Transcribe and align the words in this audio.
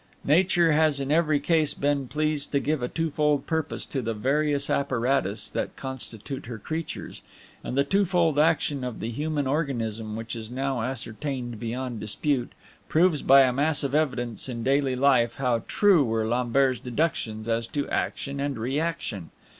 Nature 0.25 0.71
has 0.71 0.99
in 0.99 1.11
every 1.11 1.39
case 1.39 1.75
been 1.75 2.07
pleased 2.07 2.51
to 2.51 2.59
give 2.59 2.81
a 2.81 2.87
twofold 2.87 3.45
purpose 3.45 3.85
to 3.85 4.01
the 4.01 4.15
various 4.15 4.67
apparatus 4.67 5.47
that 5.47 5.75
constitute 5.75 6.47
her 6.47 6.57
creatures; 6.57 7.21
and 7.63 7.77
the 7.77 7.83
twofold 7.83 8.39
action 8.39 8.83
of 8.83 8.99
the 8.99 9.11
human 9.11 9.45
organism, 9.45 10.15
which 10.15 10.35
is 10.35 10.49
now 10.49 10.81
ascertained 10.81 11.59
beyond 11.59 11.99
dispute, 11.99 12.53
proves 12.89 13.21
by 13.21 13.41
a 13.43 13.53
mass 13.53 13.83
of 13.83 13.93
evidence 13.93 14.49
in 14.49 14.63
daily 14.63 14.95
life 14.95 15.35
how 15.35 15.61
true 15.67 16.03
were 16.03 16.27
Lambert's 16.27 16.79
deductions 16.79 17.47
as 17.47 17.67
to 17.67 17.87
Action 17.89 18.39
and 18.39 18.57
Reaction. 18.57 19.29